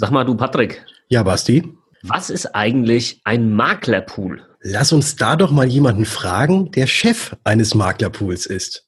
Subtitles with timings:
[0.00, 0.86] Sag mal, du Patrick.
[1.08, 1.76] Ja, Basti.
[2.02, 4.46] Was ist eigentlich ein Maklerpool?
[4.60, 8.87] Lass uns da doch mal jemanden fragen, der Chef eines Maklerpools ist.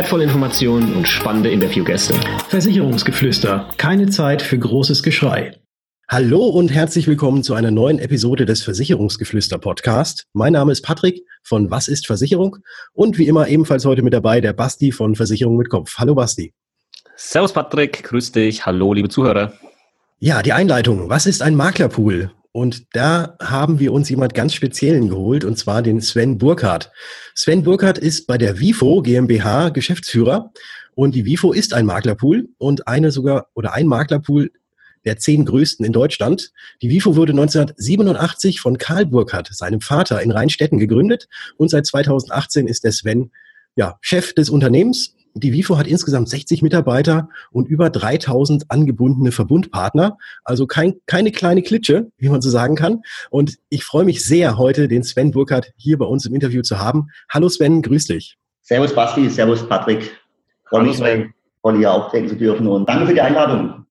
[0.00, 2.14] wertvolle Informationen und spannende Interviewgäste.
[2.48, 3.68] Versicherungsgeflüster.
[3.76, 5.60] Keine Zeit für großes Geschrei.
[6.08, 10.24] Hallo und herzlich willkommen zu einer neuen Episode des Versicherungsgeflüster Podcast.
[10.32, 12.56] Mein Name ist Patrick von Was ist Versicherung?
[12.94, 15.98] Und wie immer ebenfalls heute mit dabei der Basti von Versicherung mit Kopf.
[15.98, 16.54] Hallo Basti.
[17.16, 18.64] Servus Patrick, grüß dich.
[18.64, 19.52] Hallo liebe Zuhörer.
[20.18, 21.10] Ja, die Einleitung.
[21.10, 22.30] Was ist ein Maklerpool?
[22.52, 26.90] Und da haben wir uns jemand ganz Speziellen geholt, und zwar den Sven Burkhardt.
[27.34, 30.52] Sven Burkhardt ist bei der Vifo GmbH Geschäftsführer.
[30.94, 34.50] Und die Vifo ist ein Maklerpool und eine sogar, oder ein Maklerpool
[35.04, 36.52] der zehn größten in Deutschland.
[36.82, 41.28] Die Vifo wurde 1987 von Karl Burkhardt, seinem Vater, in Rheinstetten gegründet.
[41.56, 43.30] Und seit 2018 ist der Sven
[43.76, 50.18] ja, Chef des Unternehmens die WIFO hat insgesamt 60 Mitarbeiter und über 3000 angebundene Verbundpartner.
[50.44, 53.02] Also kein, keine kleine Klitsche, wie man so sagen kann.
[53.30, 56.78] Und ich freue mich sehr, heute den Sven Burkhardt hier bei uns im Interview zu
[56.78, 57.08] haben.
[57.28, 58.36] Hallo Sven, grüß dich.
[58.62, 60.16] Servus Basti, servus Patrick.
[60.68, 63.86] Freue mich, heute hier auftreten zu dürfen und danke für die Einladung.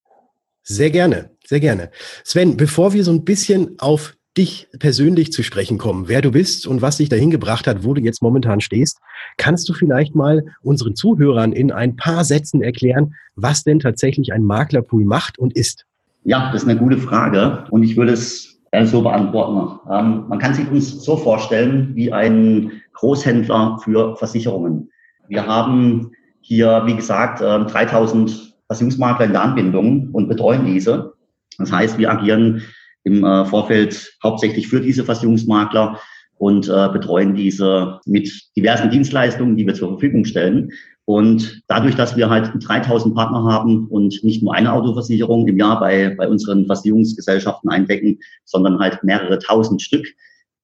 [0.63, 1.89] Sehr gerne, sehr gerne.
[2.23, 6.65] Sven, bevor wir so ein bisschen auf dich persönlich zu sprechen kommen, wer du bist
[6.65, 8.99] und was dich dahin gebracht hat, wo du jetzt momentan stehst,
[9.35, 14.43] kannst du vielleicht mal unseren Zuhörern in ein paar Sätzen erklären, was denn tatsächlich ein
[14.43, 15.85] Maklerpool macht und ist?
[16.23, 19.79] Ja, das ist eine gute Frage und ich würde es so beantworten.
[19.91, 24.89] Ähm, man kann sich uns so vorstellen wie ein Großhändler für Versicherungen.
[25.27, 31.13] Wir haben hier, wie gesagt, 3000 ähm, Versicherungsmakler in der Anbindung und betreuen diese.
[31.57, 32.61] Das heißt, wir agieren
[33.09, 35.99] im äh, Vorfeld hauptsächlich für diese Versicherungsmakler
[36.37, 40.71] und äh, betreuen diese mit diversen Dienstleistungen, die wir zur Verfügung stellen.
[41.05, 45.79] Und dadurch, dass wir halt 3000 Partner haben und nicht nur eine Autoversicherung im Jahr
[45.79, 50.05] bei, bei unseren Versicherungsgesellschaften eindecken, sondern halt mehrere tausend Stück,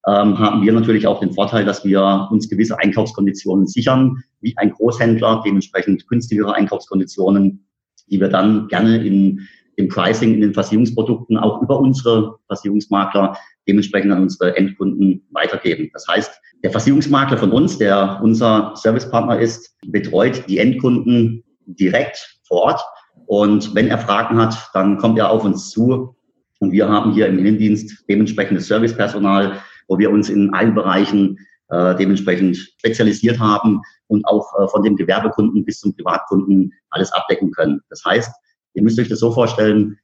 [0.06, 4.70] ähm, haben wir natürlich auch den Vorteil, dass wir uns gewisse Einkaufskonditionen sichern, wie ein
[4.70, 7.66] Großhändler, dementsprechend günstigere Einkaufskonditionen,
[8.08, 13.36] die wir dann gerne in im Pricing in den Versicherungsprodukten auch über unsere Versicherungsmakler
[13.68, 15.90] dementsprechend an unsere Endkunden weitergeben.
[15.92, 22.62] Das heißt, der Versicherungsmakler von uns, der unser Servicepartner ist, betreut die Endkunden direkt vor
[22.62, 22.80] Ort.
[23.26, 26.16] Und wenn er Fragen hat, dann kommt er auf uns zu.
[26.60, 31.38] Und wir haben hier im Innendienst dementsprechendes Servicepersonal, wo wir uns in allen Bereichen
[31.68, 37.50] äh, dementsprechend spezialisiert haben und auch äh, von dem Gewerbekunden bis zum Privatkunden alles abdecken
[37.50, 37.80] können.
[37.90, 38.30] Das heißt,
[38.76, 39.98] Ihr müsst euch das so vorstellen,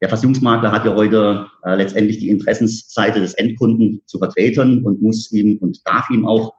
[0.00, 5.32] der Versicherungsmakler hat ja heute äh, letztendlich die Interessensseite des Endkunden zu vertreten und muss
[5.32, 6.54] ihm und darf ihm auch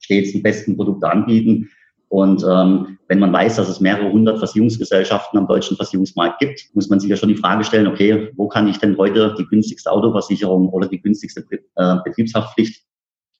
[0.00, 1.68] stets die besten Produkte anbieten.
[2.08, 6.88] Und ähm, wenn man weiß, dass es mehrere hundert Versicherungsgesellschaften am deutschen Versicherungsmarkt gibt, muss
[6.88, 9.90] man sich ja schon die Frage stellen, okay, wo kann ich denn heute die günstigste
[9.90, 11.44] Autoversicherung oder die günstigste
[11.76, 12.82] äh, Betriebshaftpflicht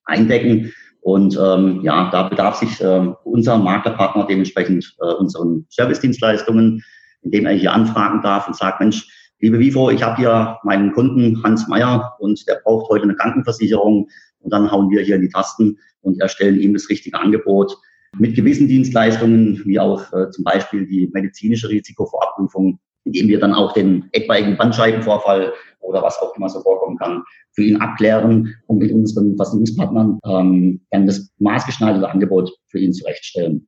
[0.05, 0.71] eindecken?
[1.01, 6.81] Und ähm, ja, da bedarf sich äh, unser Maklerpartner dementsprechend äh, unseren Servicedienstleistungen
[7.23, 9.07] indem er hier anfragen darf und sagt, Mensch,
[9.39, 14.09] liebe Vivo, ich habe hier meinen Kunden Hans Meyer und der braucht heute eine Krankenversicherung.
[14.39, 17.77] Und dann hauen wir hier in die Tasten und erstellen ihm das richtige Angebot
[18.17, 23.73] mit gewissen Dienstleistungen, wie auch äh, zum Beispiel die medizinische Risikovorabprüfung, indem wir dann auch
[23.73, 28.91] den etwaigen Bandscheibenvorfall oder was auch immer so vorkommen kann, für ihn abklären und mit
[28.91, 33.67] unseren Versicherungspartnern ähm, dann das maßgeschneiderte Angebot für ihn zurechtstellen.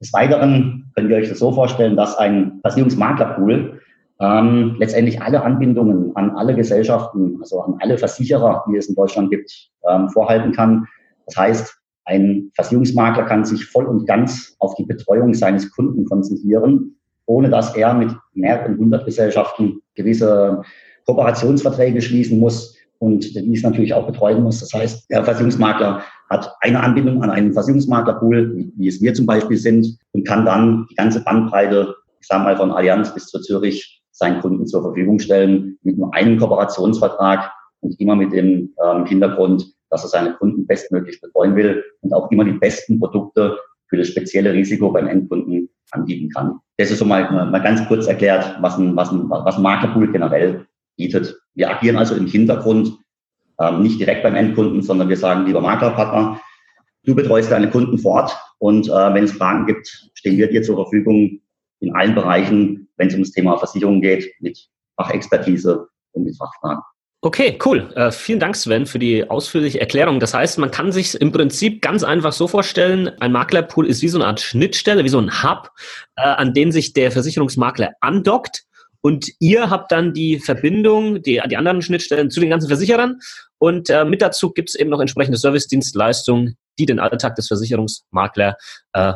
[0.00, 3.80] Des Weiteren könnt ihr euch das so vorstellen, dass ein Versicherungsmaklerpool
[4.20, 9.30] ähm, letztendlich alle Anbindungen an alle Gesellschaften, also an alle Versicherer, die es in Deutschland
[9.30, 10.86] gibt, ähm, vorhalten kann.
[11.26, 16.96] Das heißt, ein Versicherungsmakler kann sich voll und ganz auf die Betreuung seines Kunden konzentrieren,
[17.26, 20.62] ohne dass er mit mehreren hundert Gesellschaften gewisse
[21.06, 24.60] Kooperationsverträge schließen muss und dies natürlich auch betreuen muss.
[24.60, 29.56] Das heißt, der Versicherungsmakler hat eine Anbindung an einen Versicherungsmaklerpool, wie es wir zum Beispiel
[29.56, 34.02] sind, und kann dann die ganze Bandbreite, ich sage mal von Allianz bis zu Zürich,
[34.12, 37.50] seinen Kunden zur Verfügung stellen mit nur einem Kooperationsvertrag
[37.80, 42.30] und immer mit dem ähm, Hintergrund, dass er seine Kunden bestmöglich betreuen will und auch
[42.30, 46.60] immer die besten Produkte für das spezielle Risiko beim Endkunden anbieten kann.
[46.76, 50.12] Das ist so mal, mal ganz kurz erklärt, was ein, was ein, was ein Maklerpool
[50.12, 50.66] generell
[50.96, 51.36] bietet.
[51.54, 52.98] Wir agieren also im Hintergrund,
[53.60, 56.40] ähm, nicht direkt beim Endkunden, sondern wir sagen, lieber Maklerpartner,
[57.04, 60.62] du betreust deine Kunden vor Ort und äh, wenn es Fragen gibt, stehen wir dir
[60.62, 61.40] zur Verfügung
[61.80, 64.58] in allen Bereichen, wenn es um das Thema Versicherung geht, mit
[64.96, 66.82] Fachexpertise und mit Fachfragen.
[67.22, 67.92] Okay, cool.
[67.96, 70.20] Äh, vielen Dank, Sven, für die ausführliche Erklärung.
[70.20, 74.08] Das heißt, man kann sich im Prinzip ganz einfach so vorstellen, ein Maklerpool ist wie
[74.08, 75.70] so eine Art Schnittstelle, wie so ein Hub,
[76.16, 78.64] äh, an den sich der Versicherungsmakler andockt.
[79.02, 83.18] Und ihr habt dann die Verbindung, die, die anderen Schnittstellen zu den ganzen Versicherern.
[83.60, 88.54] Und äh, mit dazu gibt es eben noch entsprechende Service-Dienstleistungen, die den Alltag des Versicherungsmaklers
[88.94, 89.12] äh,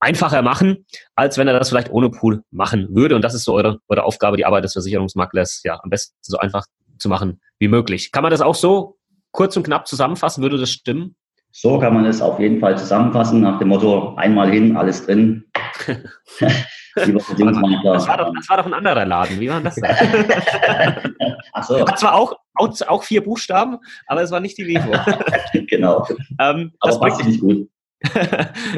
[0.00, 0.84] einfacher machen,
[1.14, 3.16] als wenn er das vielleicht ohne Pool machen würde.
[3.16, 6.36] Und das ist so eure, eure Aufgabe, die Arbeit des Versicherungsmaklers ja am besten so
[6.36, 6.66] einfach
[6.98, 8.12] zu machen wie möglich.
[8.12, 8.98] Kann man das auch so
[9.30, 10.42] kurz und knapp zusammenfassen?
[10.42, 11.16] Würde das stimmen?
[11.58, 15.42] So kann man es auf jeden Fall zusammenfassen, nach dem Motto, einmal hin, alles drin.
[16.94, 19.40] das, war doch, das war doch ein anderer Laden.
[19.40, 19.80] Wie war das?
[21.54, 21.80] Ach so.
[21.80, 24.92] Hat zwar auch, auch, auch, vier Buchstaben, aber es war nicht die Vivo.
[25.66, 26.06] genau.
[26.38, 27.70] Ähm, aber passt nicht gut.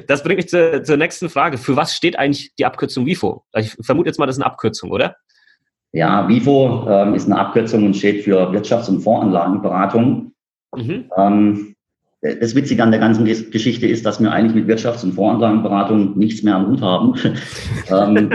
[0.06, 1.58] das bringt mich zur, zur, nächsten Frage.
[1.58, 3.44] Für was steht eigentlich die Abkürzung WIFO?
[3.56, 5.16] Ich vermute jetzt mal, das ist eine Abkürzung, oder?
[5.90, 10.32] Ja, WIFO ähm, ist eine Abkürzung und steht für Wirtschafts- und Voranlagenberatung.
[10.76, 11.10] Mhm.
[11.16, 11.74] Ähm,
[12.20, 16.42] das Witzige an der ganzen Geschichte ist, dass wir eigentlich mit Wirtschafts- und Voranlagenberatung nichts
[16.42, 17.14] mehr am Hut haben.
[17.90, 18.30] ähm,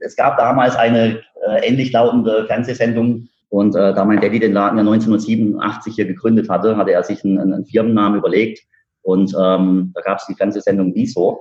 [0.00, 4.76] es gab damals eine äh, ähnlich lautende Fernsehsendung und äh, da mein Daddy den Laden
[4.76, 8.60] ja 1987 hier gegründet hatte, hatte er sich einen, einen Firmennamen überlegt
[9.02, 11.40] und ähm, da gab es die Fernsehsendung Wieso.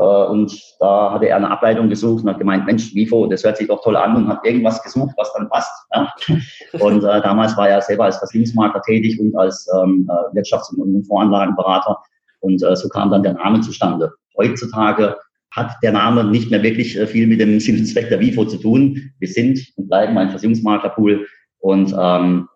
[0.00, 3.58] Äh, und da hatte er eine Ableitung gesucht und hat gemeint, Mensch, Wifo, das hört
[3.58, 5.70] sich doch toll an und hat irgendwas gesucht, was dann passt.
[5.94, 6.12] Ja?
[6.80, 11.04] Und äh, damals war er selber als Versicherungsmakler tätig und als ähm, äh, Wirtschafts- und
[11.06, 11.98] Voranlagenberater.
[12.40, 14.12] Und äh, so kam dann der Name zustande.
[14.38, 15.16] Heutzutage
[15.50, 18.46] hat der Name nicht mehr wirklich äh, viel mit dem Sinn und Zweck der WIFO
[18.46, 19.12] zu tun.
[19.18, 21.26] Wir sind und bleiben ein Versicherungsmaklerpool
[21.58, 22.48] und ähm,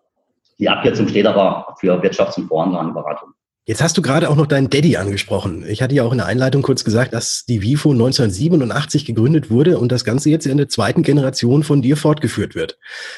[0.57, 3.34] die Abkürzung steht aber für Wirtschafts- und Voranlagenberatung.
[3.67, 5.65] Jetzt hast du gerade auch noch deinen Daddy angesprochen.
[5.67, 9.79] Ich hatte ja auch in der Einleitung kurz gesagt, dass die WIFO 1987 gegründet wurde
[9.79, 12.77] und das Ganze jetzt in der zweiten Generation von dir fortgeführt wird.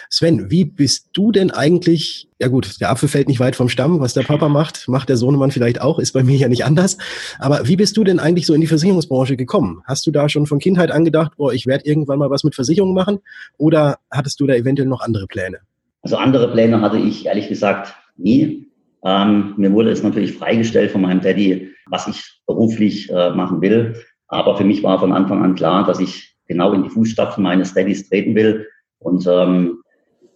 [0.09, 3.99] Sven, wie bist du denn eigentlich, ja gut, der Apfel fällt nicht weit vom Stamm,
[3.99, 6.97] was der Papa macht, macht der Sohnemann vielleicht auch, ist bei mir ja nicht anders.
[7.39, 9.81] Aber wie bist du denn eigentlich so in die Versicherungsbranche gekommen?
[9.85, 12.95] Hast du da schon von Kindheit angedacht, boah, ich werde irgendwann mal was mit Versicherungen
[12.95, 13.19] machen?
[13.57, 15.57] Oder hattest du da eventuell noch andere Pläne?
[16.03, 18.66] Also andere Pläne hatte ich ehrlich gesagt nie.
[19.03, 23.95] Ähm, mir wurde es natürlich freigestellt von meinem Daddy, was ich beruflich äh, machen will.
[24.27, 27.73] Aber für mich war von Anfang an klar, dass ich genau in die Fußstapfen meines
[27.73, 28.67] Daddys treten will.
[28.99, 29.81] Und ähm,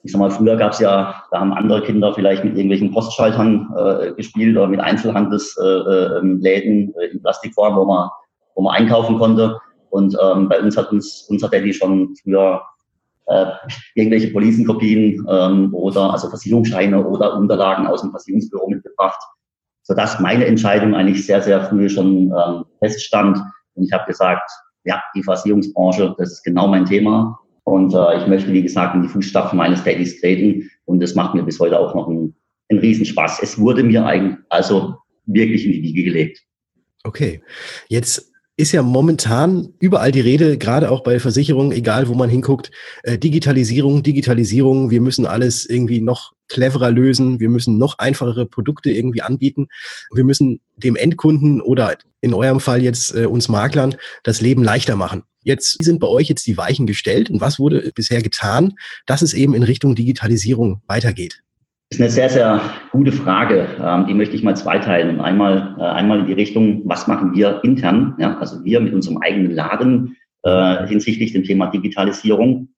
[0.03, 3.69] ich sag mal, früher gab es ja, da haben andere Kinder vielleicht mit irgendwelchen Postschaltern
[3.77, 8.09] äh, gespielt oder mit Einzelhandelsläden äh, ähm, äh, in Plastikform, wo man,
[8.55, 9.59] wo man einkaufen konnte.
[9.89, 12.61] Und ähm, bei uns hat uns unser Daddy schon früher
[13.31, 13.45] äh,
[13.95, 19.19] irgendwelche Policenkopien ähm, oder also Versicherungsscheine oder Unterlagen aus dem Versicherungsbüro mitgebracht,
[19.83, 23.37] sodass meine Entscheidung eigentlich sehr, sehr früh schon ähm, feststand.
[23.73, 24.49] Und ich habe gesagt,
[24.83, 27.39] ja, die Versicherungsbranche, das ist genau mein Thema.
[27.63, 30.69] Und äh, ich möchte, wie gesagt, in die Fußstapfen meines Daddys treten.
[30.85, 32.35] Und das macht mir bis heute auch noch einen,
[32.69, 33.41] einen Riesenspaß.
[33.41, 34.95] Es wurde mir eigentlich also
[35.25, 36.41] wirklich in die Wiege gelegt.
[37.03, 37.41] Okay,
[37.87, 38.30] jetzt
[38.61, 42.71] ist ja momentan überall die Rede, gerade auch bei Versicherungen, egal wo man hinguckt,
[43.03, 48.91] äh, Digitalisierung, Digitalisierung, wir müssen alles irgendwie noch cleverer lösen, wir müssen noch einfachere Produkte
[48.91, 49.67] irgendwie anbieten,
[50.13, 54.95] wir müssen dem Endkunden oder in eurem Fall jetzt äh, uns Maklern das Leben leichter
[54.95, 55.23] machen.
[55.43, 58.73] Jetzt sind bei euch jetzt die Weichen gestellt und was wurde bisher getan,
[59.07, 61.41] dass es eben in Richtung Digitalisierung weitergeht?
[61.91, 62.61] Ist eine sehr, sehr
[62.93, 63.67] gute Frage.
[63.81, 65.19] Ähm, die möchte ich mal zweiteilen.
[65.19, 69.17] Einmal, äh, einmal in die Richtung, was machen wir intern, ja, also wir mit unserem
[69.17, 72.69] eigenen Laden äh, hinsichtlich dem Thema Digitalisierung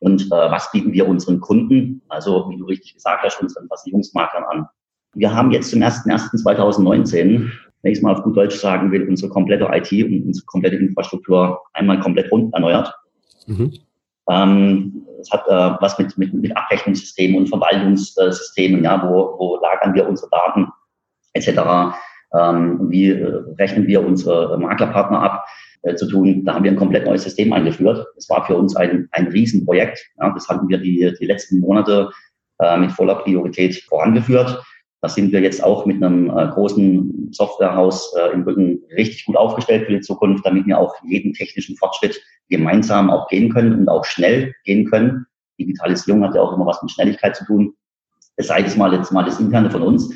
[0.00, 4.42] und äh, was bieten wir unseren Kunden, also wie du richtig gesagt hast, unseren Versicherungsmaklern
[4.42, 4.66] an.
[5.14, 7.48] Wir haben jetzt zum 01.01.2019,
[7.82, 10.74] wenn ich es mal auf gut Deutsch sagen will, unsere komplette IT und unsere komplette
[10.74, 12.92] Infrastruktur einmal komplett rund erneuert.
[13.46, 13.72] Mhm.
[14.30, 19.94] Ähm, es hat äh, was mit, mit, mit Abrechnungssystemen und Verwaltungssystemen, ja, wo, wo lagern
[19.94, 20.68] wir unsere Daten
[21.32, 21.96] etc.
[22.34, 25.46] Ähm, wie äh, rechnen wir unsere Maklerpartner ab
[25.82, 26.44] äh, zu tun.
[26.44, 28.06] Da haben wir ein komplett neues System eingeführt.
[28.16, 30.04] Das war für uns ein, ein Riesenprojekt.
[30.20, 32.10] Ja, das hatten wir die, die letzten Monate
[32.58, 34.62] äh, mit voller Priorität vorangeführt.
[35.02, 39.36] Da sind wir jetzt auch mit einem äh, großen Softwarehaus äh, im Rücken richtig gut
[39.36, 43.88] aufgestellt für die Zukunft, damit wir auch jeden technischen Fortschritt gemeinsam auch gehen können und
[43.88, 45.26] auch schnell gehen können.
[45.58, 47.74] Digitalisierung hat ja auch immer was mit Schnelligkeit zu tun.
[48.36, 50.10] Das sei es mal jetzt mal das Interne von uns.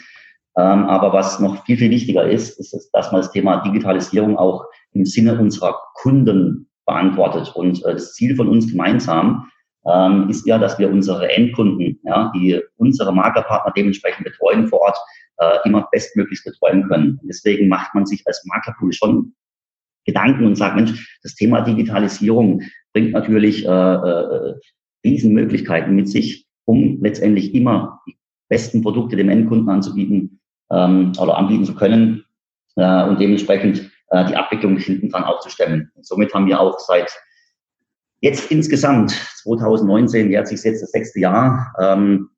[0.56, 4.64] Ähm, aber was noch viel, viel wichtiger ist, ist, dass man das Thema Digitalisierung auch
[4.92, 7.52] im Sinne unserer Kunden beantwortet.
[7.54, 9.50] Und äh, das Ziel von uns gemeinsam
[9.86, 14.98] ähm, ist ja, dass wir unsere Endkunden, ja, die unsere Maklerpartner dementsprechend betreuen vor Ort,
[15.38, 17.20] äh, immer bestmöglichst betreuen können.
[17.22, 19.34] Deswegen macht man sich als Maklerpool schon
[20.10, 22.62] Gedanken und sagt, Mensch, das Thema Digitalisierung
[22.92, 24.54] bringt natürlich äh, äh,
[25.04, 28.16] Riesenmöglichkeiten mit sich, um letztendlich immer die
[28.48, 30.40] besten Produkte dem Endkunden anzubieten
[30.70, 32.24] ähm, oder anbieten zu können
[32.76, 35.90] äh, und dementsprechend äh, die Abwicklung hinten dran aufzustellen.
[35.94, 37.10] Und somit haben wir auch seit
[38.20, 39.12] jetzt insgesamt
[39.42, 42.30] 2019 jährt sich jetzt das sechste Jahr ähm,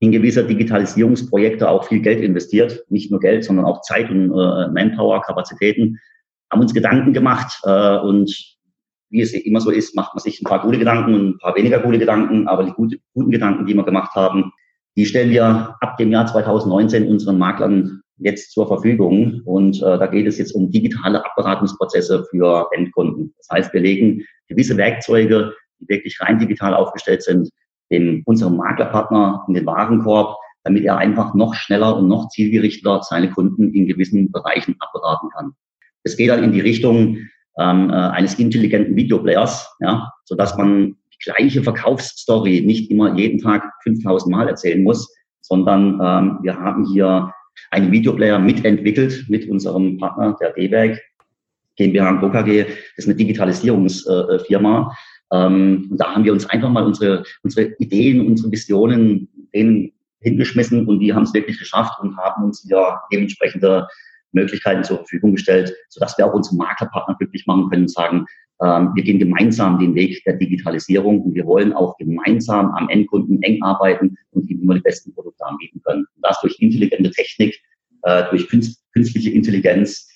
[0.00, 4.68] in gewisser Digitalisierungsprojekte auch viel Geld investiert, nicht nur Geld, sondern auch Zeit und äh,
[4.68, 5.98] Manpower, Kapazitäten,
[6.50, 8.34] haben uns Gedanken gemacht äh, und
[9.10, 11.56] wie es immer so ist, macht man sich ein paar gute Gedanken und ein paar
[11.56, 14.52] weniger gute Gedanken, aber die gute, guten Gedanken, die wir gemacht haben,
[14.96, 19.42] die stellen wir ab dem Jahr 2019 unseren Maklern jetzt zur Verfügung.
[19.44, 23.34] Und äh, da geht es jetzt um digitale Abberatungsprozesse für Endkunden.
[23.38, 27.50] Das heißt, wir legen gewisse Werkzeuge, die wirklich rein digital aufgestellt sind,
[27.90, 33.30] dem unserem Maklerpartner in den Warenkorb, damit er einfach noch schneller und noch zielgerichteter seine
[33.30, 35.54] Kunden in gewissen Bereichen abberaten kann.
[36.04, 37.18] Es geht dann in die Richtung
[37.58, 43.40] ähm, äh, eines intelligenten Videoplayers, ja, so dass man die gleiche Verkaufsstory nicht immer jeden
[43.40, 47.32] Tag 5000 Mal erzählen muss, sondern ähm, wir haben hier
[47.70, 51.00] einen Videoplayer mitentwickelt mit unserem Partner, der D-Werk,
[51.76, 52.64] GmbH und KG.
[52.64, 54.96] Das ist eine Digitalisierungsfirma.
[55.32, 60.86] Ähm, und da haben wir uns einfach mal unsere, unsere Ideen, unsere Visionen denen hingeschmissen
[60.86, 63.88] und die haben es wirklich geschafft und haben uns ja dementsprechende
[64.32, 68.26] Möglichkeiten zur Verfügung gestellt, sodass wir auch unsere Maklerpartner glücklich machen können und sagen,
[68.62, 73.42] ähm, wir gehen gemeinsam den Weg der Digitalisierung und wir wollen auch gemeinsam am Endkunden
[73.42, 76.04] eng arbeiten und ihm immer die besten Produkte anbieten können.
[76.14, 77.58] Und das durch intelligente Technik,
[78.02, 80.08] äh, durch künstliche Intelligenz,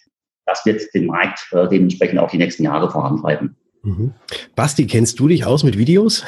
[0.47, 3.57] das wird den Markt äh, dementsprechend auch die nächsten Jahre vorantreiben.
[3.83, 4.15] Mhm.
[4.57, 6.25] Basti, kennst du dich aus mit Videos?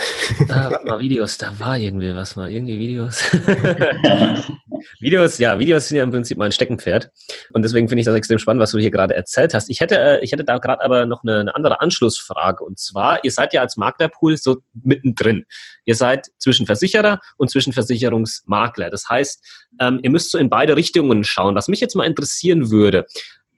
[0.48, 3.30] Ah, mal, Videos, da war irgendwie was mal, irgendwie Videos.
[5.00, 7.10] Videos, ja, Videos sind ja im Prinzip mein Steckenpferd.
[7.52, 9.68] Und deswegen finde ich das extrem spannend, was du hier gerade erzählt hast.
[9.68, 12.64] Ich hätte, äh, ich hätte da gerade aber noch eine, eine, andere Anschlussfrage.
[12.64, 15.44] Und zwar, ihr seid ja als Maklerpool so mittendrin.
[15.84, 18.90] Ihr seid zwischen Versicherer und zwischen Versicherungsmakler.
[18.90, 21.54] Das heißt, ähm, ihr müsst so in beide Richtungen schauen.
[21.54, 23.06] Was mich jetzt mal interessieren würde,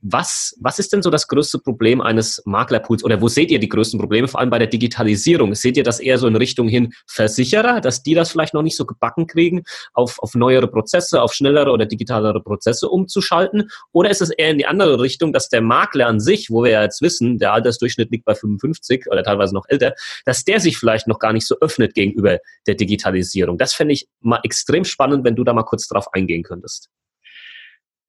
[0.01, 3.69] was, was ist denn so das größte Problem eines Maklerpools oder wo seht ihr die
[3.69, 5.55] größten Probleme, vor allem bei der Digitalisierung?
[5.55, 8.77] Seht ihr das eher so in Richtung hin Versicherer, dass die das vielleicht noch nicht
[8.77, 9.65] so gebacken kriegen,
[9.95, 13.71] auf, auf neuere Prozesse, auf schnellere oder digitalere Prozesse umzuschalten?
[13.93, 16.71] Oder ist es eher in die andere Richtung, dass der Makler an sich, wo wir
[16.71, 20.79] ja jetzt wissen, der Altersdurchschnitt liegt bei 55 oder teilweise noch älter, dass der sich
[20.79, 23.59] vielleicht noch gar nicht so öffnet gegenüber der Digitalisierung?
[23.59, 26.89] Das fände ich mal extrem spannend, wenn du da mal kurz drauf eingehen könntest.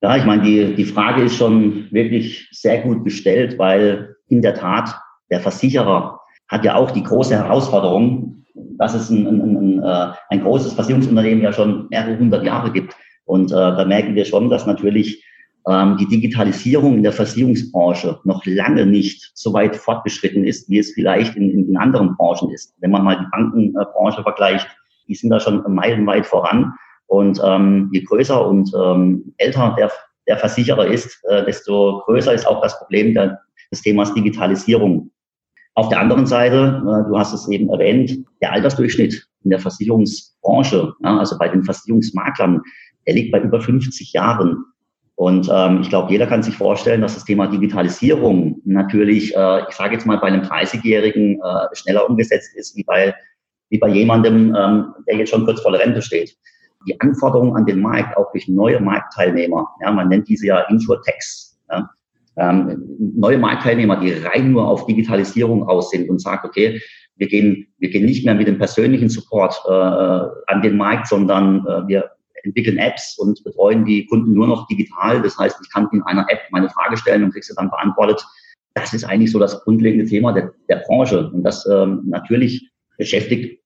[0.02, 4.54] Ja, ich meine, die, die Frage ist schon wirklich sehr gut gestellt, weil in der
[4.54, 4.96] Tat
[5.30, 8.46] der Versicherer hat ja auch die große Herausforderung,
[8.78, 12.96] dass es ein, ein, ein, äh, ein großes Versicherungsunternehmen ja schon mehrere hundert Jahre gibt.
[13.26, 15.24] Und äh, da merken wir schon, dass natürlich
[15.68, 20.94] ähm, die Digitalisierung in der Versicherungsbranche noch lange nicht so weit fortgeschritten ist, wie es
[20.94, 22.74] vielleicht in, in, in anderen Branchen ist.
[22.80, 24.68] Wenn man mal die Bankenbranche vergleicht,
[25.08, 26.74] die sind da schon meilenweit voran.
[27.10, 29.92] Und ähm, je größer und ähm, älter der,
[30.28, 33.40] der Versicherer ist, äh, desto größer ist auch das Problem der,
[33.72, 35.10] des Themas Digitalisierung.
[35.74, 40.94] Auf der anderen Seite, äh, du hast es eben erwähnt, der Altersdurchschnitt in der Versicherungsbranche,
[41.04, 42.62] ja, also bei den Versicherungsmaklern,
[43.08, 44.64] der liegt bei über 50 Jahren.
[45.16, 49.76] Und ähm, ich glaube, jeder kann sich vorstellen, dass das Thema Digitalisierung natürlich, äh, ich
[49.76, 53.16] sage jetzt mal, bei einem 30-Jährigen äh, schneller umgesetzt ist wie bei,
[53.70, 56.38] wie bei jemandem, ähm, der jetzt schon kurz vor der Rente steht
[56.88, 61.60] die Anforderungen an den Markt, auch durch neue Marktteilnehmer, ja, man nennt diese ja Insurtechs,
[61.70, 61.90] ja,
[62.38, 66.82] ähm, neue Marktteilnehmer, die rein nur auf Digitalisierung aus sind und sagt, okay,
[67.18, 71.66] wir gehen, wir gehen nicht mehr mit dem persönlichen Support äh, an den Markt, sondern
[71.68, 72.12] äh, wir
[72.44, 75.22] entwickeln Apps und betreuen die Kunden nur noch digital.
[75.22, 78.26] Das heißt, ich kann in einer App meine Frage stellen und kriege sie dann beantwortet.
[78.74, 81.30] Das ist eigentlich so das grundlegende Thema der, der Branche.
[81.30, 83.62] Und das ähm, natürlich beschäftigt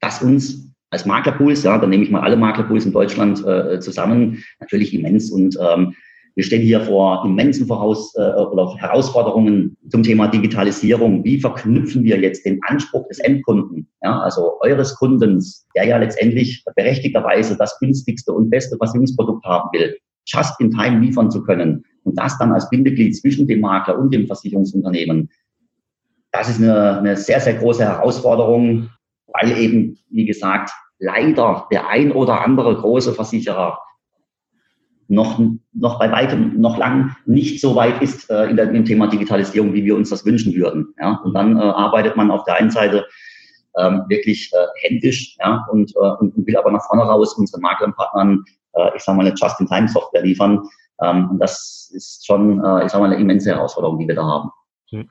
[0.00, 4.44] das uns als Maklerpools, ja, dann nehme ich mal alle Maklerpools in Deutschland äh, zusammen,
[4.60, 5.94] natürlich immens und ähm,
[6.34, 11.24] wir stehen hier vor immensen Voraus äh, oder Herausforderungen zum Thema Digitalisierung.
[11.24, 16.64] Wie verknüpfen wir jetzt den Anspruch des Endkunden, ja, also eures Kundens, der ja letztendlich
[16.74, 19.96] berechtigterweise das günstigste und beste Versicherungsprodukt haben will,
[20.26, 24.12] just in time liefern zu können und das dann als Bindeglied zwischen dem Makler und
[24.12, 25.30] dem Versicherungsunternehmen.
[26.32, 28.88] Das ist eine, eine sehr, sehr große Herausforderung,
[29.26, 30.70] weil eben, wie gesagt,
[31.02, 33.78] leider der ein oder andere große Versicherer
[35.08, 35.38] noch,
[35.74, 39.74] noch bei weitem, noch lang nicht so weit ist äh, in der, im Thema Digitalisierung,
[39.74, 40.94] wie wir uns das wünschen würden.
[40.98, 41.20] Ja?
[41.24, 43.04] Und dann äh, arbeitet man auf der einen Seite
[43.76, 48.44] ähm, wirklich äh, händisch ja, und, äh, und, will aber nach vorne raus unseren Maklerpartnern,
[48.74, 50.62] äh, ich sage mal, eine Just-in-Time-Software liefern.
[51.02, 54.24] Ähm, und das ist schon, äh, ich sage mal, eine immense Herausforderung, die wir da
[54.24, 54.50] haben.
[54.90, 55.10] Hm.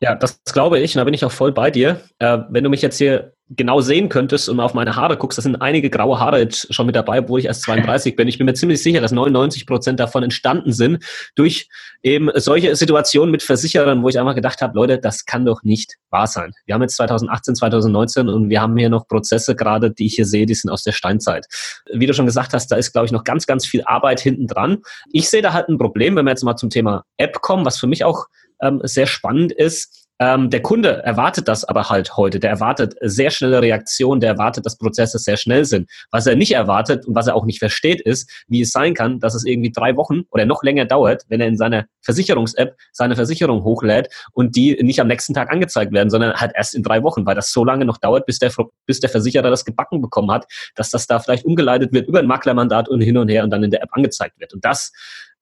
[0.00, 2.00] Ja, das glaube ich, und da bin ich auch voll bei dir.
[2.18, 5.38] Äh, wenn du mich jetzt hier genau sehen könntest und mal auf meine Haare guckst,
[5.38, 8.28] da sind einige graue Haare jetzt schon mit dabei, obwohl ich erst 32 bin.
[8.28, 11.68] Ich bin mir ziemlich sicher, dass 99 Prozent davon entstanden sind durch
[12.02, 15.94] eben solche Situationen mit Versicherern, wo ich einfach gedacht habe, Leute, das kann doch nicht
[16.10, 16.52] wahr sein.
[16.66, 20.26] Wir haben jetzt 2018, 2019 und wir haben hier noch Prozesse gerade, die ich hier
[20.26, 21.46] sehe, die sind aus der Steinzeit.
[21.92, 24.46] Wie du schon gesagt hast, da ist, glaube ich, noch ganz, ganz viel Arbeit hinten
[24.46, 24.78] dran.
[25.12, 27.78] Ich sehe da halt ein Problem, wenn wir jetzt mal zum Thema App kommen, was
[27.78, 28.26] für mich auch
[28.60, 30.07] ähm, sehr spannend ist.
[30.20, 32.40] Ähm, der Kunde erwartet das aber halt heute.
[32.40, 35.88] Der erwartet sehr schnelle Reaktion, der erwartet, dass Prozesse sehr schnell sind.
[36.10, 39.20] Was er nicht erwartet und was er auch nicht versteht, ist, wie es sein kann,
[39.20, 43.14] dass es irgendwie drei Wochen oder noch länger dauert, wenn er in seiner Versicherungs-App seine
[43.14, 47.02] Versicherung hochlädt und die nicht am nächsten Tag angezeigt werden, sondern halt erst in drei
[47.02, 48.52] Wochen, weil das so lange noch dauert, bis der,
[48.86, 52.26] bis der Versicherer das gebacken bekommen hat, dass das da vielleicht umgeleitet wird über ein
[52.26, 54.52] Maklermandat und hin und her und dann in der App angezeigt wird.
[54.52, 54.92] Und das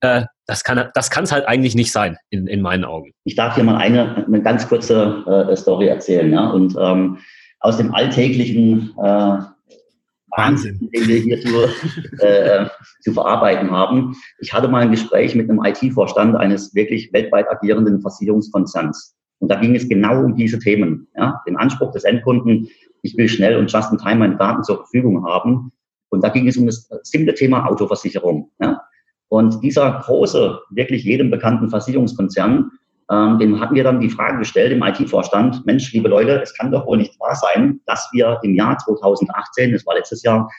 [0.00, 3.12] äh, das kann das kann es halt eigentlich nicht sein, in, in meinen Augen.
[3.24, 6.32] Ich darf hier mal eine, eine ganz kurze äh, Story erzählen.
[6.32, 6.50] Ja?
[6.50, 7.18] Und ähm,
[7.60, 9.38] aus dem alltäglichen äh,
[10.36, 11.48] Wahnsinn, den wir hier zu,
[12.24, 12.66] äh,
[13.00, 14.14] zu verarbeiten haben.
[14.38, 19.16] Ich hatte mal ein Gespräch mit einem IT-Vorstand eines wirklich weltweit agierenden Versicherungskonzerns.
[19.38, 21.08] Und da ging es genau um diese Themen.
[21.16, 21.42] Ja?
[21.46, 22.68] Den Anspruch des Endkunden,
[23.02, 25.72] ich will schnell und just in time meine Daten zur Verfügung haben.
[26.10, 28.50] Und da ging es um das simple Thema Autoversicherung.
[28.60, 28.80] Ja?
[29.28, 32.70] Und dieser große, wirklich jedem bekannten Versicherungskonzern,
[33.10, 36.72] ähm, dem hatten wir dann die Frage gestellt im IT-Vorstand, Mensch, liebe Leute, es kann
[36.72, 40.50] doch wohl nicht wahr sein, dass wir im Jahr 2018, das war letztes Jahr,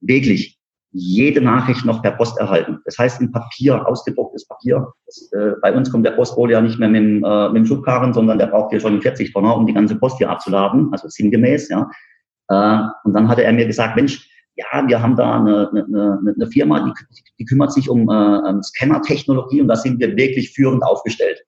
[0.00, 0.58] wirklich
[0.92, 2.80] jede Nachricht noch per Post erhalten.
[2.84, 4.92] Das heißt, in Papier, ausgedrucktes Papier.
[5.06, 7.66] Das, äh, bei uns kommt der Postbote ja nicht mehr mit dem, äh, mit dem
[7.66, 11.08] Schubkarren, sondern der braucht hier schon 40 Tonner, um die ganze Post hier abzuladen, also
[11.08, 11.70] sinngemäß.
[11.70, 11.90] Ja.
[12.48, 16.46] Äh, und dann hatte er mir gesagt, Mensch, ja, wir haben da eine, eine, eine
[16.48, 21.42] Firma, die, die kümmert sich um äh, Scanner-Technologie und da sind wir wirklich führend aufgestellt.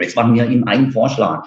[0.00, 1.46] Jetzt machen wir Ihnen einen Vorschlag.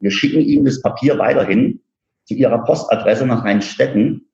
[0.00, 1.80] Wir schicken Ihnen das Papier weiterhin
[2.24, 4.26] zu Ihrer Postadresse nach Rheinstetten.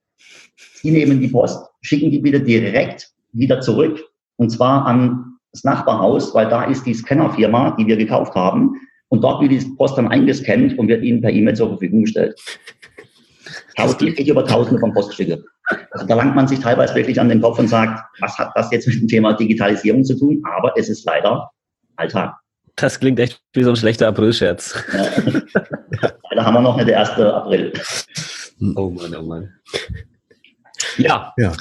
[0.56, 4.02] Sie nehmen die Post, schicken die wieder direkt wieder zurück
[4.36, 8.74] und zwar an das Nachbarhaus, weil da ist die Scannerfirma, die wir gekauft haben.
[9.08, 12.38] Und dort wird die Post dann eingescannt und wird Ihnen per E-Mail zur Verfügung gestellt.
[13.98, 15.42] Täglich über Tausende von Poststücke.
[15.90, 18.70] Also da langt man sich teilweise wirklich an den Kopf und sagt, was hat das
[18.70, 20.42] jetzt mit dem Thema Digitalisierung zu tun?
[20.56, 21.50] Aber es ist leider
[21.96, 22.34] Alltag.
[22.76, 24.84] Das klingt echt wie so ein schlechter April-Scherz.
[24.92, 26.10] Ja.
[26.30, 27.10] Leider haben wir noch nicht der 1.
[27.10, 27.72] April.
[28.76, 29.52] Oh Mann, oh Mann.
[30.96, 31.32] Ja.
[31.36, 31.52] ja.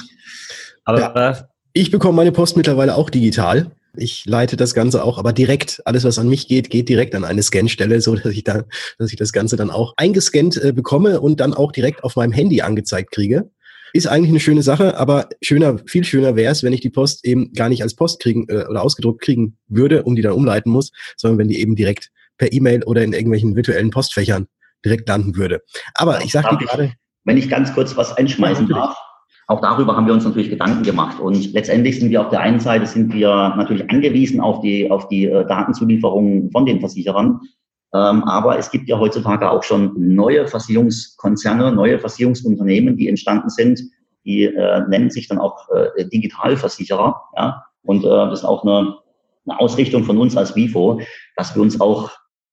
[0.84, 1.48] Aber ja.
[1.72, 3.70] Ich bekomme meine Post mittlerweile auch digital.
[3.96, 7.24] Ich leite das Ganze auch, aber direkt, alles was an mich geht, geht direkt an
[7.24, 8.64] eine Scanstelle, so dass ich da,
[8.98, 12.32] dass ich das Ganze dann auch eingescannt äh, bekomme und dann auch direkt auf meinem
[12.32, 13.50] Handy angezeigt kriege.
[13.92, 17.24] Ist eigentlich eine schöne Sache, aber schöner, viel schöner wäre es, wenn ich die Post
[17.24, 20.70] eben gar nicht als Post kriegen äh, oder ausgedruckt kriegen würde, um die dann umleiten
[20.70, 24.46] muss, sondern wenn die eben direkt per E-Mail oder in irgendwelchen virtuellen Postfächern
[24.84, 25.62] direkt landen würde.
[25.94, 26.92] Aber ich sage gerade.
[27.24, 28.96] Wenn ich ganz kurz was einschmeißen darf,
[29.48, 31.20] auch darüber haben wir uns natürlich Gedanken gemacht.
[31.20, 35.08] Und letztendlich sind wir auf der einen Seite sind wir natürlich angewiesen auf die, auf
[35.08, 37.40] die äh, Datenzulieferungen von den Versicherern.
[37.94, 43.80] Ähm, aber es gibt ja heutzutage auch schon neue Versicherungskonzerne, neue Versicherungsunternehmen, die entstanden sind.
[44.24, 47.22] Die äh, nennen sich dann auch äh, Digitalversicherer.
[47.36, 47.64] Ja?
[47.82, 48.98] Und äh, das ist auch eine,
[49.46, 51.00] eine Ausrichtung von uns als WIFO,
[51.36, 52.10] dass wir uns auch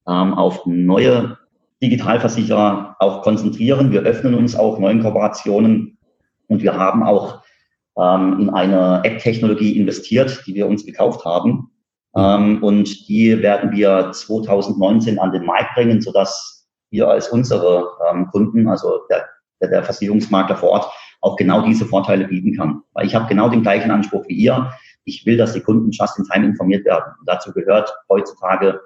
[0.08, 1.38] ähm, auf neue
[1.84, 3.92] Digitalversicherer auch konzentrieren.
[3.92, 5.98] Wir öffnen uns auch neuen Kooperationen
[6.48, 7.42] und wir haben auch
[7.98, 11.72] ähm, in eine App-Technologie investiert, die wir uns gekauft haben.
[12.16, 18.28] Ähm, und die werden wir 2019 an den Markt bringen, sodass wir als unsere ähm,
[18.32, 19.26] Kunden, also der,
[19.62, 22.82] der, der Versicherungsmakler vor Ort, auch genau diese Vorteile bieten kann.
[22.94, 24.72] Weil ich habe genau den gleichen Anspruch wie ihr.
[25.04, 27.14] Ich will, dass die Kunden just in time informiert werden.
[27.20, 28.80] Und dazu gehört heutzutage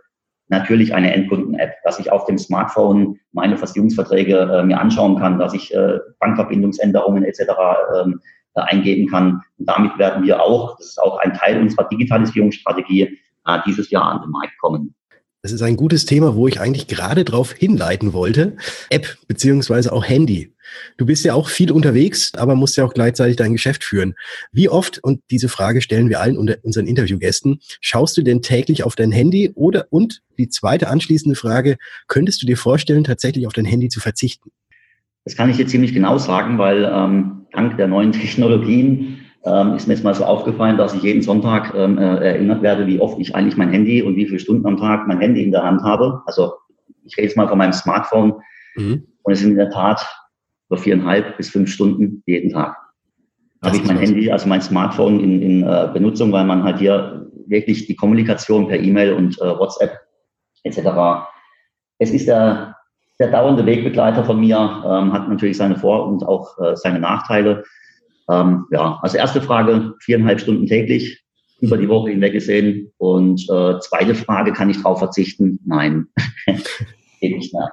[0.47, 5.53] natürlich eine Endkunden-App, dass ich auf dem Smartphone meine Versicherungsverträge äh, mir anschauen kann, dass
[5.53, 7.41] ich äh, Bankverbindungsänderungen etc.
[8.01, 9.41] Ähm, äh, eingeben kann.
[9.57, 14.11] Und damit werden wir auch, das ist auch ein Teil unserer Digitalisierungsstrategie, äh, dieses Jahr
[14.11, 14.93] an den Markt kommen.
[15.41, 18.57] Das ist ein gutes Thema, wo ich eigentlich gerade drauf hinleiten wollte.
[18.89, 20.53] App beziehungsweise auch Handy.
[20.97, 24.15] Du bist ja auch viel unterwegs, aber musst ja auch gleichzeitig dein Geschäft führen.
[24.51, 28.95] Wie oft, und diese Frage stellen wir allen unseren Interviewgästen, schaust du denn täglich auf
[28.95, 33.65] dein Handy oder, und die zweite anschließende Frage, könntest du dir vorstellen, tatsächlich auf dein
[33.65, 34.51] Handy zu verzichten?
[35.23, 39.87] Das kann ich jetzt ziemlich genau sagen, weil ähm, dank der neuen Technologien ähm, ist
[39.87, 43.19] mir jetzt mal so aufgefallen, dass ich jeden Sonntag ähm, äh, erinnert werde, wie oft
[43.19, 45.81] ich eigentlich mein Handy und wie viele Stunden am Tag mein Handy in der Hand
[45.81, 46.21] habe.
[46.25, 46.53] Also
[47.05, 48.33] ich rede jetzt mal von meinem Smartphone.
[48.75, 49.07] Mhm.
[49.23, 50.05] Und es sind in der Tat
[50.69, 52.75] über viereinhalb bis fünf Stunden jeden Tag.
[53.63, 57.29] Habe ich mein Handy, also mein Smartphone in, in uh, Benutzung, weil man halt hier
[57.47, 59.99] wirklich die Kommunikation per E-Mail und uh, WhatsApp
[60.63, 61.27] etc.
[61.97, 62.75] Es ist der,
[63.19, 67.63] der dauernde Wegbegleiter von mir, ähm, hat natürlich seine Vor- und auch äh, seine Nachteile.
[68.29, 71.21] Ähm, ja, also erste Frage, viereinhalb Stunden täglich,
[71.59, 72.91] über die Woche hinweg gesehen.
[72.97, 75.59] Und äh, zweite Frage, kann ich darauf verzichten?
[75.65, 76.07] Nein,
[77.19, 77.69] geht nicht mehr.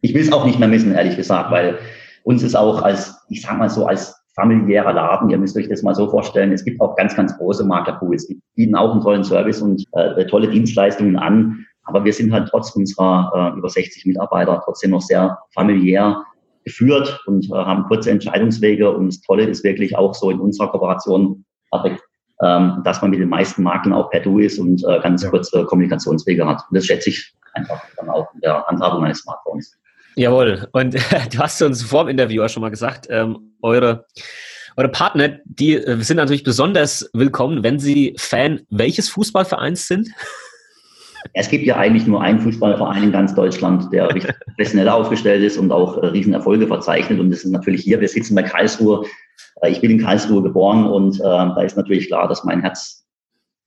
[0.00, 1.78] Ich will es auch nicht mehr missen, ehrlich gesagt, weil
[2.22, 5.82] uns ist auch als, ich sag mal so, als familiärer Laden, ihr müsst euch das
[5.82, 9.24] mal so vorstellen, es gibt auch ganz, ganz große Maklerpools, die bieten auch einen tollen
[9.24, 11.66] Service und äh, tolle Dienstleistungen an.
[11.84, 16.22] Aber wir sind halt trotz unserer äh, über 60 Mitarbeiter trotzdem noch sehr familiär
[16.64, 18.90] geführt und äh, haben kurze Entscheidungswege.
[18.90, 21.44] Und das Tolle ist wirklich auch so in unserer Kooperation,
[22.42, 25.64] ähm, dass man mit den meisten Marken auch per Du ist und äh, ganz kurze
[25.64, 26.62] Kommunikationswege hat.
[26.68, 29.78] Und das schätze ich einfach dann auch in der Handhabung eines Smartphones.
[30.16, 30.68] Jawohl.
[30.72, 30.94] Und
[31.32, 34.06] du hast uns vor dem Interview auch schon mal gesagt, ähm, eure,
[34.76, 40.10] eure Partner, die äh, sind natürlich besonders willkommen, wenn sie Fan welches Fußballvereins sind.
[41.32, 45.58] Es gibt ja eigentlich nur einen Fußballverein in ganz Deutschland, der richtig professionell aufgestellt ist
[45.58, 47.20] und auch äh, Riesenerfolge verzeichnet.
[47.20, 49.04] Und das ist natürlich hier, wir sitzen bei Karlsruhe.
[49.62, 53.06] Äh, ich bin in Karlsruhe geboren und äh, da ist natürlich klar, dass mein Herz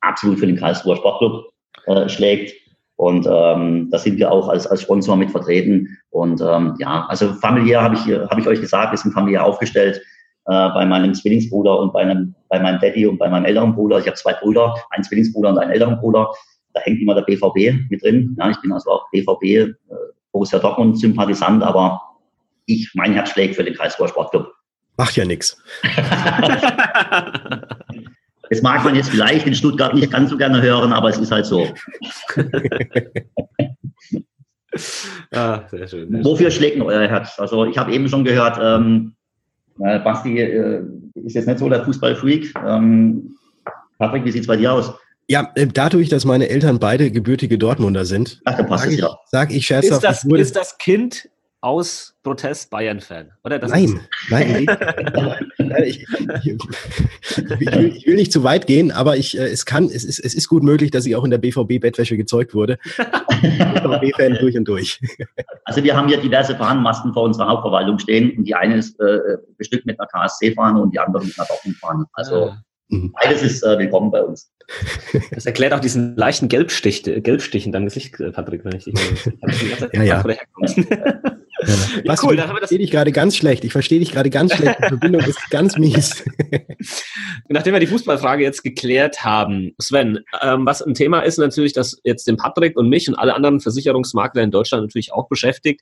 [0.01, 1.51] absolut für den Karlsruher Sportclub
[1.85, 2.53] äh, schlägt.
[2.95, 5.97] Und ähm, da sind wir auch als, als Sponsor mit vertreten.
[6.11, 9.99] Und ähm, ja, also familiär habe ich, hab ich euch gesagt, wir sind familiär aufgestellt
[10.45, 13.99] äh, bei meinem Zwillingsbruder und bei, einem, bei meinem Daddy und bei meinem älteren Bruder.
[13.99, 16.31] Ich habe zwei Brüder, einen Zwillingsbruder und einen älteren Bruder
[16.73, 18.35] da hängt immer der BVB mit drin.
[18.37, 19.73] Ja, ich bin also auch BVB, äh,
[20.31, 22.01] Borussia Dortmund Sympathisant, aber
[22.65, 24.51] ich, mein Herz schlägt für den Karlsruher Sportclub.
[24.97, 25.61] Macht ja nichts.
[28.49, 31.31] Das mag man jetzt vielleicht in Stuttgart nicht ganz so gerne hören, aber es ist
[31.31, 31.67] halt so.
[35.31, 36.11] ja, sehr schön.
[36.11, 37.39] Sehr Wofür schlägt denn euer Herz?
[37.39, 39.15] Also ich habe eben schon gehört, ähm,
[39.79, 40.83] äh, Basti äh,
[41.15, 42.53] ist jetzt nicht so der Fußballfreak.
[42.63, 43.35] Ähm,
[43.97, 44.93] Patrick, wie sieht es bei dir aus?
[45.27, 49.17] Ja, äh, dadurch, dass meine Eltern beide gebürtige Dortmunder sind, Ach, sag, ich, ja.
[49.27, 50.03] sag ich scherzhaft.
[50.03, 51.29] Ist das, ist das Kind
[51.63, 53.57] aus Protest Bayern-Fan, oder?
[53.57, 54.65] Das nein, nein,
[55.57, 59.65] nein ich, ich, ich, will, ich, will, nicht zu weit gehen, aber ich, äh, es
[59.65, 62.77] kann, es ist, es ist gut möglich, dass ich auch in der BVB-Bettwäsche gezeugt wurde.
[62.97, 64.99] BVB-Fan durch und durch.
[65.63, 69.37] Also wir haben hier diverse Fahnenmasten vor unserer Hauptverwaltung stehen und die eine ist äh,
[69.57, 72.05] bestückt mit einer KSC-Fahne und die andere mit einer Dortmund-Fahne.
[72.11, 72.51] Also.
[72.89, 73.11] Mhm.
[73.13, 74.51] Beides ist äh, willkommen bei uns.
[75.31, 78.95] Das erklärt auch diesen leichten Gelbstich, Gelbstich in deinem Gesicht, äh, Patrick, wenn ich dich
[79.93, 80.03] ja, ja.
[80.03, 80.23] ja.
[82.03, 82.15] ja.
[82.23, 82.45] cool, das.
[82.45, 83.63] Ich verstehe dich gerade ganz schlecht.
[83.63, 84.77] Ich verstehe dich gerade ganz schlecht.
[84.79, 86.23] Die Verbindung ist ganz mies.
[87.49, 91.99] Nachdem wir die Fußballfrage jetzt geklärt haben, Sven, ähm, was ein Thema ist natürlich, dass
[92.03, 95.81] jetzt den Patrick und mich und alle anderen Versicherungsmakler in Deutschland natürlich auch beschäftigt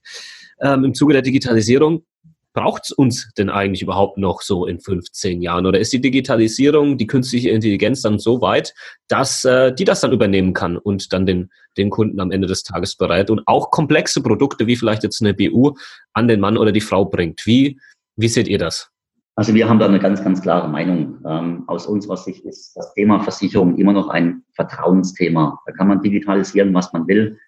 [0.61, 2.05] ähm, im Zuge der Digitalisierung
[2.53, 5.65] braucht es uns denn eigentlich überhaupt noch so in 15 Jahren?
[5.65, 8.73] Oder ist die Digitalisierung, die künstliche Intelligenz dann so weit,
[9.07, 12.63] dass äh, die das dann übernehmen kann und dann den, den Kunden am Ende des
[12.63, 15.73] Tages bereit und auch komplexe Produkte wie vielleicht jetzt eine BU
[16.13, 17.45] an den Mann oder die Frau bringt?
[17.45, 17.79] Wie,
[18.15, 18.89] wie seht ihr das?
[19.35, 21.17] Also wir haben da eine ganz, ganz klare Meinung.
[21.25, 25.59] Ähm, aus unserer Sicht ist das Thema Versicherung immer noch ein Vertrauensthema.
[25.65, 27.39] Da kann man digitalisieren, was man will.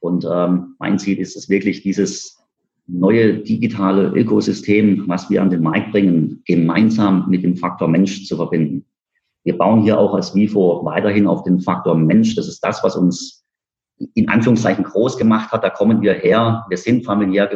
[0.00, 2.37] Und ähm, mein Ziel ist es wirklich, dieses
[2.88, 8.36] neue digitale Ökosystem, was wir an den Markt bringen, gemeinsam mit dem Faktor Mensch zu
[8.36, 8.86] verbinden.
[9.44, 12.34] Wir bauen hier auch als WIFO weiterhin auf den Faktor Mensch.
[12.34, 13.44] Das ist das, was uns
[14.14, 15.64] in Anführungszeichen groß gemacht hat.
[15.64, 16.64] Da kommen wir her.
[16.68, 17.50] Wir sind familiär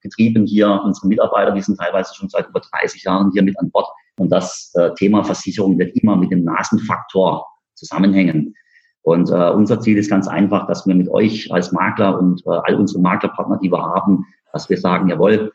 [0.00, 0.80] getrieben hier.
[0.84, 3.86] Unsere Mitarbeiter, die sind teilweise schon seit über 30 Jahren hier mit an Bord.
[4.18, 8.54] Und das äh, Thema Versicherung wird immer mit dem Nasenfaktor zusammenhängen.
[9.02, 12.50] Und äh, unser Ziel ist ganz einfach, dass wir mit euch als Makler und äh,
[12.50, 15.52] all unsere Maklerpartner, die wir haben, dass wir sagen, jawohl,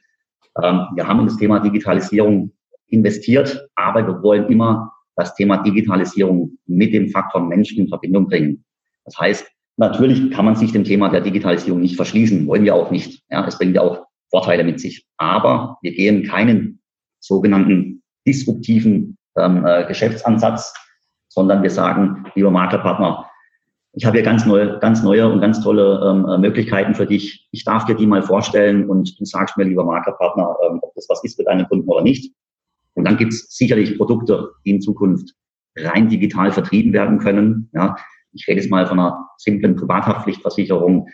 [0.61, 2.51] ähm, wir haben in das Thema Digitalisierung
[2.87, 8.63] investiert, aber wir wollen immer das Thema Digitalisierung mit dem Faktor Mensch in Verbindung bringen.
[9.05, 12.91] Das heißt, natürlich kann man sich dem Thema der Digitalisierung nicht verschließen, wollen wir auch
[12.91, 13.23] nicht.
[13.29, 15.05] Ja, es bringt ja auch Vorteile mit sich.
[15.17, 16.79] Aber wir gehen keinen
[17.19, 20.73] sogenannten disruptiven ähm, äh, Geschäftsansatz,
[21.29, 23.29] sondern wir sagen, lieber Maklerpartner,
[23.97, 27.47] ich habe hier ganz neue, ganz neue und ganz tolle ähm, äh, Möglichkeiten für dich.
[27.51, 31.07] Ich darf dir die mal vorstellen und du sagst mir, lieber Maklerpartner, ähm, ob das
[31.09, 32.31] was ist für deine Kunden oder nicht.
[32.93, 35.33] Und dann gibt es sicherlich Produkte, die in Zukunft
[35.75, 37.71] rein digital vertrieben werden können.
[37.73, 37.95] Ja,
[38.33, 41.07] ich rede jetzt mal von einer simplen Privathaftpflichtversicherung.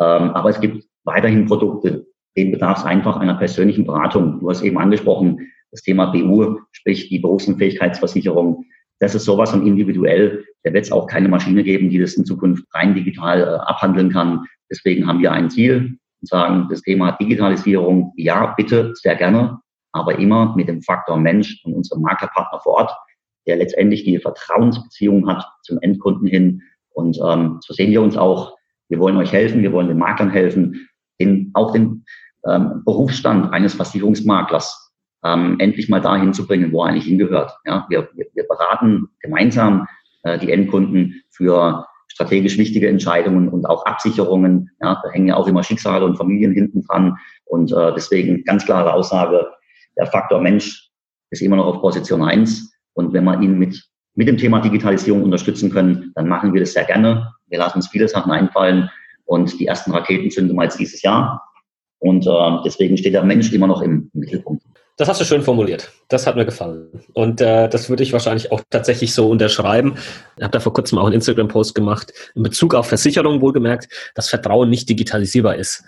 [0.00, 2.04] Ähm, aber es gibt weiterhin Produkte,
[2.36, 4.40] denen bedarf es einfach einer persönlichen Beratung.
[4.40, 8.64] Du hast eben angesprochen, das Thema BU, sprich die Berufsunfähigkeitsversicherung.
[9.04, 10.46] Das ist sowas und individuell.
[10.62, 14.10] Da wird es auch keine Maschine geben, die das in Zukunft rein digital äh, abhandeln
[14.10, 14.46] kann.
[14.70, 15.98] Deswegen haben wir ein Ziel.
[16.22, 19.58] und sagen, das Thema Digitalisierung, ja, bitte, sehr gerne,
[19.92, 22.96] aber immer mit dem Faktor Mensch und unserem Maklerpartner vor Ort,
[23.46, 26.62] der letztendlich die Vertrauensbeziehung hat zum Endkunden hin.
[26.94, 28.56] Und ähm, so sehen wir uns auch.
[28.88, 30.88] Wir wollen euch helfen, wir wollen den Maklern helfen,
[31.20, 32.06] den, auch den
[32.48, 34.83] ähm, Berufsstand eines Versicherungsmaklers
[35.24, 37.56] ähm, endlich mal dahin zu bringen, wo er eigentlich hingehört.
[37.64, 39.86] Ja, wir, wir, wir beraten gemeinsam
[40.22, 44.70] äh, die Endkunden für strategisch wichtige Entscheidungen und auch Absicherungen.
[44.80, 47.16] Ja, da hängen ja auch immer Schicksale und Familien hinten dran.
[47.44, 49.46] Und äh, deswegen ganz klare Aussage,
[49.96, 50.90] der Faktor Mensch
[51.30, 52.72] ist immer noch auf Position eins.
[52.92, 53.82] Und wenn wir ihn mit,
[54.14, 57.32] mit dem Thema Digitalisierung unterstützen können, dann machen wir das sehr gerne.
[57.48, 58.90] Wir lassen uns viele Sachen einfallen.
[59.24, 61.42] Und die ersten Raketen zünden wir jetzt dieses Jahr.
[61.98, 64.53] Und äh, deswegen steht der Mensch immer noch im, im Mittelpunkt.
[64.96, 65.90] Das hast du schön formuliert.
[66.08, 67.02] Das hat mir gefallen.
[67.14, 69.96] Und äh, das würde ich wahrscheinlich auch tatsächlich so unterschreiben.
[70.36, 74.28] Ich habe da vor kurzem auch einen Instagram-Post gemacht, in Bezug auf Versicherungen wohlgemerkt, dass
[74.28, 75.82] Vertrauen nicht digitalisierbar ist,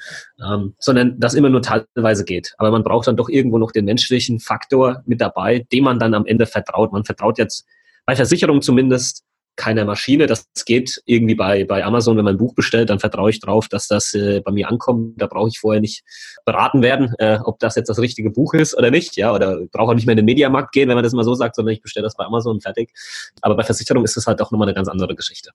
[0.44, 2.54] ähm, sondern das immer nur teilweise geht.
[2.58, 6.12] Aber man braucht dann doch irgendwo noch den menschlichen Faktor mit dabei, dem man dann
[6.12, 6.92] am Ende vertraut.
[6.92, 7.64] Man vertraut jetzt
[8.06, 9.22] bei Versicherungen zumindest
[9.56, 10.26] keiner Maschine.
[10.26, 13.68] Das geht irgendwie bei, bei Amazon, wenn man ein Buch bestellt, dann vertraue ich drauf,
[13.68, 15.20] dass das äh, bei mir ankommt.
[15.20, 16.04] Da brauche ich vorher nicht
[16.44, 19.16] beraten werden, äh, ob das jetzt das richtige Buch ist oder nicht.
[19.16, 21.34] Ja, oder brauche auch nicht mehr in den Mediamarkt gehen, wenn man das mal so
[21.34, 22.92] sagt, sondern ich bestelle das bei Amazon fertig.
[23.40, 25.50] Aber bei Versicherung ist es halt auch nochmal eine ganz andere Geschichte.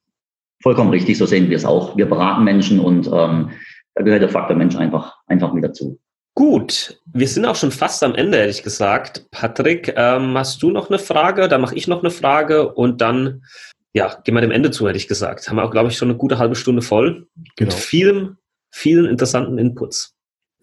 [0.61, 1.97] Vollkommen richtig, so sehen wir es auch.
[1.97, 3.51] Wir beraten Menschen und ähm,
[3.95, 5.99] da gehört der Faktor Mensch einfach, einfach mit dazu.
[6.33, 9.25] Gut, wir sind auch schon fast am Ende, ehrlich gesagt.
[9.31, 11.49] Patrick, ähm, hast du noch eine Frage?
[11.49, 13.43] Dann mache ich noch eine Frage und dann
[13.93, 15.47] ja, gehen wir dem Ende zu, hätte ich gesagt.
[15.49, 17.27] Haben wir auch, glaube ich, schon eine gute halbe Stunde voll.
[17.57, 17.71] Genau.
[17.71, 18.37] Mit vielen,
[18.69, 20.15] vielen interessanten Inputs.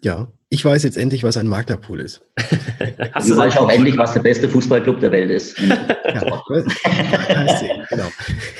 [0.02, 2.22] Ja, ich weiß jetzt endlich, was ein Maklerpool ist.
[3.12, 5.58] Hast du weißt auch endlich, was der beste Fußballclub der Welt ist.
[5.58, 5.74] ja,
[7.90, 8.08] genau.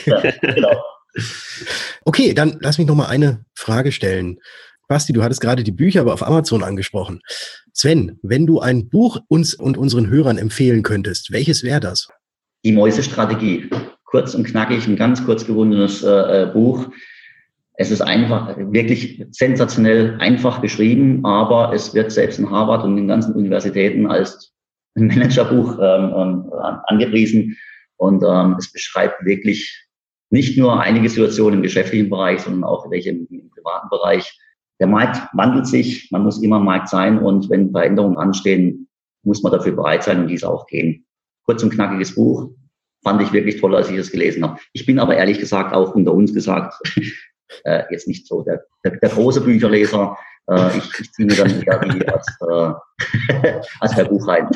[0.05, 0.83] Ja, genau.
[2.05, 4.39] Okay, dann lass mich noch mal eine Frage stellen.
[4.89, 7.21] Basti, du hattest gerade die Bücher aber auf Amazon angesprochen.
[7.73, 12.09] Sven, wenn du ein Buch uns und unseren Hörern empfehlen könntest, welches wäre das?
[12.65, 13.71] Die Mäusestrategie
[14.11, 16.09] kurz und knackig, ein ganz kurz gewundenes äh,
[16.43, 16.89] äh, Buch.
[17.75, 22.97] Es ist einfach, wirklich sensationell einfach geschrieben, aber es wird selbst in Harvard und in
[22.97, 24.53] den ganzen Universitäten als
[24.95, 26.53] Managerbuch ähm, ähm,
[26.87, 27.57] angepriesen.
[27.97, 29.87] Und ähm, es beschreibt wirklich
[30.31, 34.39] nicht nur einige Situationen im geschäftlichen Bereich, sondern auch welche im, im privaten Bereich.
[34.81, 38.89] Der Markt wandelt sich, man muss immer Markt sein und wenn Veränderungen anstehen,
[39.25, 41.05] muss man dafür bereit sein und diese auch gehen.
[41.45, 42.51] Kurz und knackiges Buch,
[43.03, 44.61] fand ich wirklich toll, als ich es gelesen habe.
[44.73, 46.75] Ich bin aber ehrlich gesagt auch unter uns gesagt
[47.65, 50.17] äh, jetzt nicht so der, der, der große Bücherleser.
[50.51, 54.49] Äh, ich, ich ziehe mir dann eher die als, äh, als Herr Buch rein.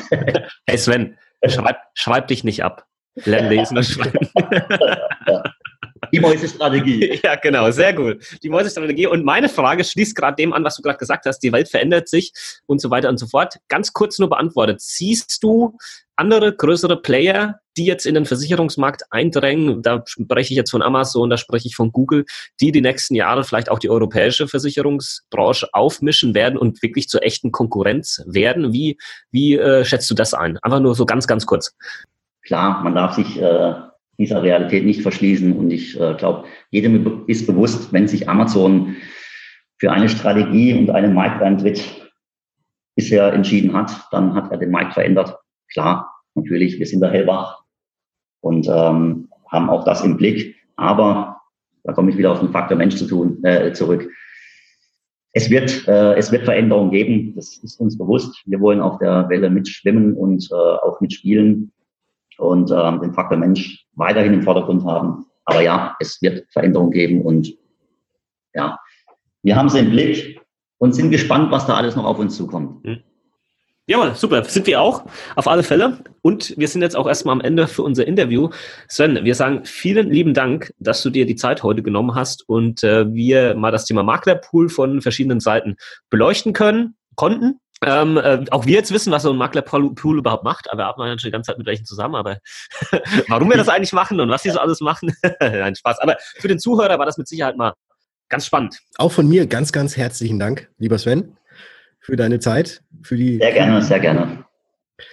[0.67, 2.85] hey Sven, schreib, schreib dich nicht ab.
[3.25, 4.27] Lern lesen und schreiben.
[5.27, 5.43] ja.
[6.11, 7.19] Die Mäusestrategie.
[7.23, 8.23] Ja, genau, sehr gut.
[8.43, 9.07] Die Mäusestrategie.
[9.07, 11.39] Und meine Frage schließt gerade dem an, was du gerade gesagt hast.
[11.39, 12.33] Die Welt verändert sich
[12.65, 13.55] und so weiter und so fort.
[13.69, 14.81] Ganz kurz nur beantwortet.
[14.81, 15.77] Siehst du
[16.15, 21.29] andere größere Player, die jetzt in den Versicherungsmarkt eindrängen, da spreche ich jetzt von Amazon,
[21.29, 22.25] da spreche ich von Google,
[22.59, 27.51] die die nächsten Jahre vielleicht auch die europäische Versicherungsbranche aufmischen werden und wirklich zur echten
[27.51, 28.73] Konkurrenz werden.
[28.73, 28.97] Wie,
[29.31, 30.57] wie äh, schätzt du das ein?
[30.59, 31.75] Einfach nur so ganz, ganz kurz.
[32.43, 33.73] Klar, man darf sich äh,
[34.17, 38.95] dieser Realität nicht verschließen und ich äh, glaube, jedem ist bewusst, wenn sich Amazon
[39.77, 42.11] für eine Strategie und einen Markteintritt
[42.95, 45.35] bisher entschieden hat, dann hat er den Markt verändert.
[45.71, 47.63] Klar, natürlich, wir sind da hellwach
[48.41, 50.55] und ähm, haben auch das im Blick.
[50.75, 51.41] Aber
[51.83, 54.09] da komme ich wieder auf den Faktor Mensch zu tun, äh, zurück.
[55.31, 58.43] Es wird, äh, es wird Veränderungen geben, das ist uns bewusst.
[58.45, 61.71] Wir wollen auf der Welle mitschwimmen und äh, auch mitspielen
[62.37, 65.25] und ähm, den Faktor Mensch weiterhin im Vordergrund haben.
[65.45, 67.53] Aber ja, es wird Veränderungen geben und
[68.53, 68.79] ja,
[69.41, 70.39] wir haben sie im Blick
[70.77, 72.83] und sind gespannt, was da alles noch auf uns zukommt.
[72.85, 73.03] Mhm.
[73.85, 74.45] Jawohl, super.
[74.45, 75.03] Sind wir auch,
[75.35, 75.97] auf alle Fälle.
[76.21, 78.49] Und wir sind jetzt auch erstmal am Ende für unser Interview.
[78.87, 82.81] Sven, wir sagen vielen lieben Dank, dass du dir die Zeit heute genommen hast und
[82.83, 85.75] äh, wir mal das Thema Maklerpool von verschiedenen Seiten
[86.09, 87.59] beleuchten können, konnten.
[87.85, 91.09] Ähm, äh, auch wir jetzt wissen, was so ein Maklerpool überhaupt macht, aber wir arbeiten
[91.09, 92.37] natürlich die ganze Zeit mit welchen zusammen, aber
[93.27, 95.99] warum wir das eigentlich machen und was sie so alles machen, nein, Spaß.
[95.99, 97.73] Aber für den Zuhörer war das mit Sicherheit mal
[98.29, 98.79] ganz spannend.
[98.97, 101.37] Auch von mir ganz, ganz herzlichen Dank, lieber Sven
[101.99, 102.83] für deine Zeit.
[103.01, 104.45] Für die sehr gerne, sehr gerne.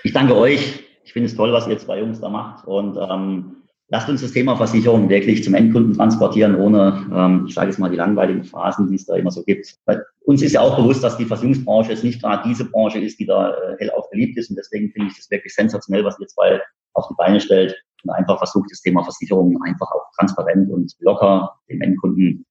[0.02, 0.84] Ich danke euch.
[1.04, 2.66] Ich finde es toll, was ihr zwei Jungs da macht.
[2.66, 3.59] Und ähm,
[3.90, 7.90] lasst uns das Thema Versicherung wirklich zum Endkunden transportieren, ohne, ähm, ich sage jetzt mal,
[7.90, 9.76] die langweiligen Phasen, die es da immer so gibt.
[9.84, 13.18] Weil uns ist ja auch bewusst, dass die Versicherungsbranche jetzt nicht gerade diese Branche ist,
[13.18, 14.48] die da äh, hellauf beliebt ist.
[14.48, 16.60] Und deswegen finde ich das wirklich sensationell, was ihr zwei
[16.94, 21.52] auf die Beine stellt und einfach versucht, das Thema Versicherung einfach auch transparent und locker
[21.68, 22.46] dem Endkunden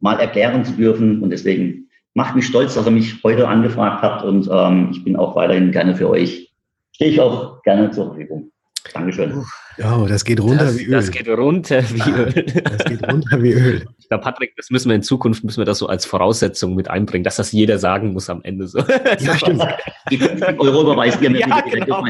[0.00, 1.22] mal erklären zu dürfen.
[1.22, 5.16] Und deswegen macht mich stolz, dass ihr mich heute angefragt habt und ähm, ich bin
[5.16, 6.52] auch weiterhin gerne für euch.
[6.92, 8.51] Stehe ich auch gerne zur Verfügung.
[8.94, 9.44] Dankeschön.
[9.78, 10.90] Oh, das geht runter das, wie Öl.
[10.90, 12.32] Das geht runter wie Öl.
[12.62, 13.86] Das geht runter wie Öl.
[13.98, 16.88] Ich glaube, Patrick, das müssen wir in Zukunft, müssen wir das so als Voraussetzung mit
[16.90, 18.80] einbringen, dass das jeder sagen muss am Ende so.
[19.20, 19.64] Ja, stimmt.
[20.10, 21.98] Die 50 Euro überweist ihr mir Ja, direkt genau.
[21.98, 22.04] auf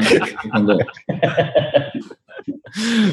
[0.51, 0.85] meine.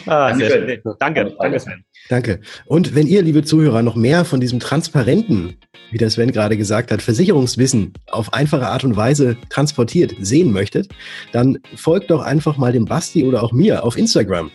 [0.06, 0.80] Ah, sehr Dankeschön.
[0.82, 0.94] schön.
[0.98, 1.84] Danke, danke Sven.
[2.08, 2.40] Danke.
[2.66, 5.56] Und wenn ihr, liebe Zuhörer, noch mehr von diesem transparenten,
[5.90, 10.88] wie der Sven gerade gesagt hat, Versicherungswissen auf einfache Art und Weise transportiert sehen möchtet,
[11.32, 14.50] dann folgt doch einfach mal dem Basti oder auch mir auf Instagram.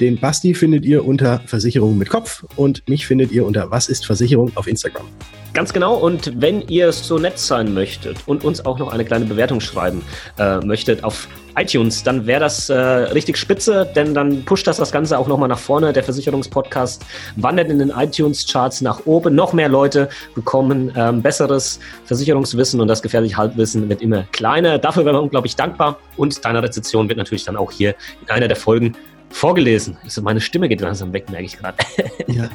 [0.00, 4.06] Den Basti findet ihr unter Versicherung mit Kopf und mich findet ihr unter Was ist
[4.06, 5.06] Versicherung auf Instagram.
[5.52, 5.94] Ganz genau.
[5.96, 10.02] Und wenn ihr so nett sein möchtet und uns auch noch eine kleine Bewertung schreiben
[10.38, 14.92] äh, möchtet auf iTunes, dann wäre das äh, richtig spitze, denn dann pusht das das
[14.92, 15.92] Ganze auch nochmal nach vorne.
[15.92, 17.04] Der Versicherungspodcast
[17.36, 19.34] wandert in den iTunes-Charts nach oben.
[19.34, 24.78] Noch mehr Leute bekommen ähm, besseres Versicherungswissen und das gefährliche Halbwissen wird immer kleiner.
[24.78, 25.98] Dafür wären wir unglaublich dankbar.
[26.16, 28.94] Und deine Rezession wird natürlich dann auch hier in einer der Folgen
[29.30, 29.96] vorgelesen.
[30.04, 31.76] Also meine Stimme geht langsam weg, merke ich gerade.
[32.28, 32.48] Ja.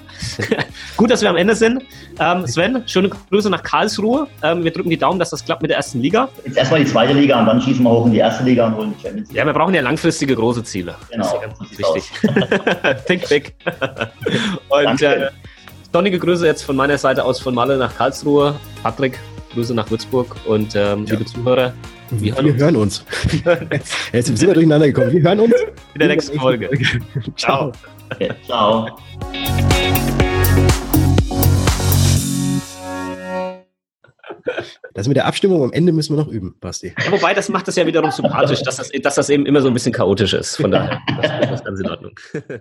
[0.97, 1.83] Gut, dass wir am Ende sind.
[2.19, 4.27] Ähm, Sven, schöne Grüße nach Karlsruhe.
[4.43, 6.27] Ähm, wir drücken die Daumen, dass das klappt mit der ersten Liga.
[6.45, 8.75] Jetzt erstmal die zweite Liga und dann schießen wir hoch in die erste Liga und
[8.75, 9.37] holen die Champions League.
[9.37, 10.95] Ja, wir brauchen ja langfristige große Ziele.
[11.09, 11.23] Genau.
[11.23, 11.33] Das
[11.69, 13.05] ist ja ganz wichtig.
[13.07, 13.53] Think big.
[14.69, 15.29] Und äh,
[15.93, 18.55] sonnige Grüße jetzt von meiner Seite aus von Malle nach Karlsruhe.
[18.83, 19.17] Patrick,
[19.53, 21.13] Grüße nach Würzburg und ähm, Ja.
[21.13, 21.73] liebe Zuhörer,
[22.11, 23.05] Wir, Wir hören uns.
[23.43, 23.95] hören uns.
[24.13, 25.13] Jetzt sind wir durcheinander gekommen.
[25.13, 25.53] Wir hören uns
[25.93, 26.69] in der nächsten Folge.
[27.37, 27.71] Ciao.
[28.11, 28.89] Okay, ciao.
[34.93, 36.93] Das mit der Abstimmung am Ende müssen wir noch üben, Basti.
[37.05, 39.69] Ja, wobei, das macht es ja wiederum sympathisch, dass das, dass das eben immer so
[39.69, 40.57] ein bisschen chaotisch ist.
[40.57, 42.11] Von daher, das, das ist ganz in Ordnung.